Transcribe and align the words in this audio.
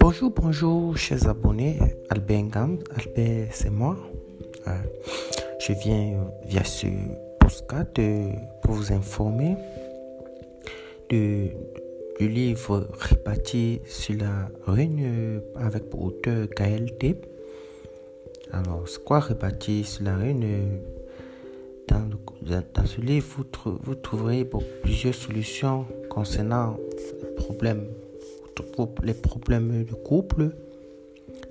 Bonjour, 0.00 0.30
bonjour, 0.30 0.96
chers 0.96 1.28
abonnés. 1.28 1.78
Albert 2.08 2.42
Ngam, 2.42 2.78
Albert, 2.96 3.48
c'est 3.52 3.70
moi. 3.70 3.96
Euh, 4.66 4.72
je 5.60 5.72
viens 5.74 6.28
via 6.44 6.64
ce 6.64 6.88
postcard 7.38 7.84
pour 8.62 8.74
vous 8.74 8.92
informer 8.92 9.56
du 11.08 11.52
livre 12.18 12.88
réparti 12.98 13.80
sur 13.84 14.16
la 14.18 14.48
rune 14.66 15.40
avec 15.54 15.88
pour 15.88 16.04
auteur 16.04 16.48
Gaël 16.56 16.96
Tep. 16.98 17.26
Alors, 18.50 18.88
c'est 18.88 19.04
quoi 19.04 19.20
réparti 19.20 19.84
sur 19.84 20.04
la 20.04 20.16
rune 20.16 20.44
dans, 22.46 22.86
ce 22.86 23.00
livre, 23.00 23.44
vous, 23.82 23.94
trouverez 23.94 24.48
plusieurs 24.82 25.14
solutions 25.14 25.86
concernant 26.08 26.76
les 27.22 27.34
problèmes 27.34 27.86
les 29.02 29.14
de 29.84 29.94
couple, 29.94 30.50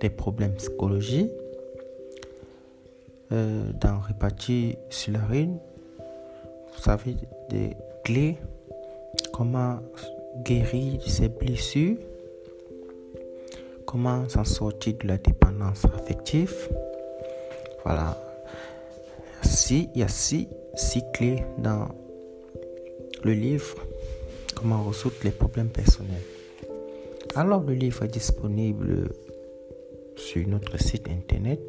des 0.00 0.10
problèmes 0.10 0.54
psychologiques. 0.54 1.30
Euh, 3.32 3.62
dans 3.80 3.98
Réparti 4.00 4.76
sur 4.90 5.14
la 5.14 5.20
rune, 5.24 5.58
vous 5.98 6.90
avez 6.90 7.16
des 7.48 7.70
clés, 8.04 8.36
comment 9.32 9.78
guérir 10.44 11.00
ses 11.08 11.28
blessures, 11.28 11.96
comment 13.86 14.28
s'en 14.28 14.44
sortir 14.44 14.94
de 15.00 15.08
la 15.08 15.16
dépendance 15.16 15.86
affective. 15.86 16.68
Voilà. 17.84 18.18
Si, 19.42 19.88
il 19.94 20.00
y 20.00 20.04
a 20.04 20.08
six, 20.08 20.48
clés 21.12 21.44
dans 21.58 21.88
le 23.24 23.32
livre, 23.32 23.76
comment 24.54 24.84
résoudre 24.84 25.16
les 25.24 25.30
problèmes 25.30 25.68
personnels. 25.68 26.22
Alors 27.34 27.62
le 27.62 27.74
livre 27.74 28.04
est 28.04 28.08
disponible 28.08 29.10
sur 30.16 30.46
notre 30.48 30.78
site 30.78 31.08
internet 31.08 31.60